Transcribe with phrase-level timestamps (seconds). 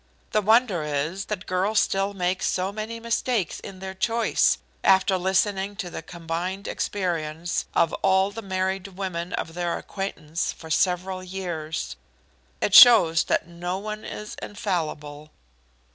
[0.31, 5.75] The wonder is that girls still make so many mistakes in their choice, after listening
[5.75, 11.95] to the combined experience of all the married women of their acquaintance for several years.
[12.61, 15.29] It shows that no one is infallible."